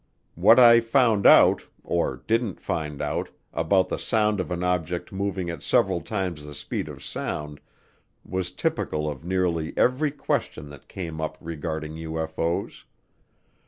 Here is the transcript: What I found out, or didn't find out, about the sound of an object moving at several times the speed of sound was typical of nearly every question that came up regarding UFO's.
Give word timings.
What 0.33 0.59
I 0.59 0.79
found 0.79 1.27
out, 1.27 1.61
or 1.83 2.23
didn't 2.25 2.59
find 2.59 3.03
out, 3.03 3.29
about 3.53 3.87
the 3.87 3.99
sound 3.99 4.39
of 4.39 4.49
an 4.49 4.63
object 4.63 5.11
moving 5.11 5.47
at 5.51 5.61
several 5.61 6.01
times 6.01 6.43
the 6.43 6.55
speed 6.55 6.87
of 6.89 7.03
sound 7.03 7.59
was 8.25 8.51
typical 8.51 9.07
of 9.07 9.23
nearly 9.23 9.77
every 9.77 10.09
question 10.09 10.69
that 10.71 10.87
came 10.87 11.21
up 11.21 11.37
regarding 11.39 11.97
UFO's. 11.97 12.85